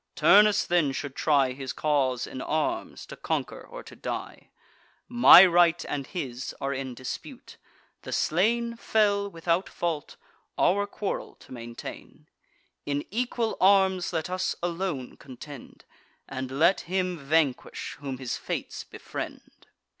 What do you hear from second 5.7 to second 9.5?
and his are in dispute: the slain Fell